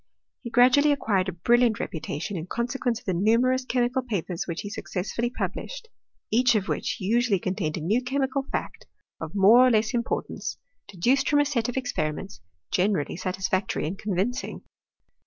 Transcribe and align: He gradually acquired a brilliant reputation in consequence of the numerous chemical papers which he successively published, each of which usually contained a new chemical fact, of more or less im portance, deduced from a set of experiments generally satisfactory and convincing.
He 0.41 0.49
gradually 0.49 0.91
acquired 0.91 1.29
a 1.29 1.31
brilliant 1.31 1.79
reputation 1.79 2.35
in 2.35 2.47
consequence 2.47 2.97
of 2.97 3.05
the 3.05 3.13
numerous 3.13 3.65
chemical 3.65 4.01
papers 4.01 4.47
which 4.47 4.61
he 4.61 4.69
successively 4.71 5.29
published, 5.29 5.89
each 6.31 6.55
of 6.55 6.67
which 6.67 6.97
usually 6.99 7.37
contained 7.37 7.77
a 7.77 7.81
new 7.81 8.01
chemical 8.01 8.47
fact, 8.51 8.87
of 9.19 9.35
more 9.35 9.59
or 9.67 9.69
less 9.69 9.93
im 9.93 10.01
portance, 10.03 10.57
deduced 10.87 11.29
from 11.29 11.37
a 11.39 11.45
set 11.45 11.69
of 11.69 11.77
experiments 11.77 12.41
generally 12.71 13.15
satisfactory 13.15 13.85
and 13.85 13.99
convincing. 13.99 14.63